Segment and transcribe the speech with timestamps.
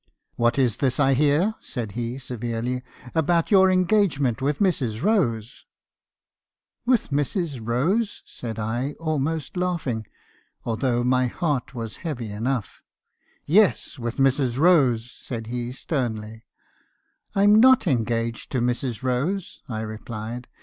[0.35, 2.81] "'What is this I hear,' said he, severely,
[3.13, 5.03] 'about your engagement with Mrs.
[5.03, 5.63] Rose?'
[6.87, 6.87] me.
[6.87, 6.87] hakkison's confessions.
[6.87, 7.67] 29 & "'With Mrs.
[7.67, 10.07] Rose!' said I, almost laughing,
[10.65, 12.81] although my heart was heavy enough.
[13.45, 13.99] "'Yes!
[13.99, 14.57] with Mrs.
[14.57, 16.45] Rose!' said he, sternly.
[17.35, 19.03] "'I'm not engaged to Mrs.
[19.03, 20.47] Rose,' I replied.